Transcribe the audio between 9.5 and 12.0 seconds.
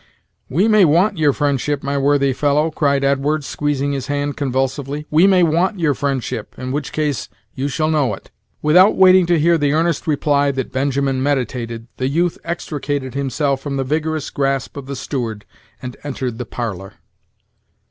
the earnest reply that Benjamin meditated,